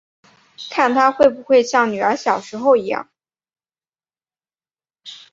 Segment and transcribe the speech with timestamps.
[0.71, 3.07] 看她会不会像女儿小时候一样